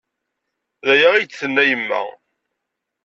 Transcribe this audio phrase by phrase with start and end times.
[0.85, 2.01] D aya ay d-tenna yemma.